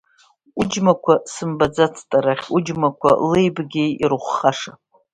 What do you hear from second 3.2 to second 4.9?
леи-бгеи ирыхәхаша!